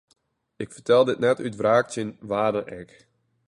[0.63, 2.89] Ik fertel dit net út wraak tsjin wa dan ek.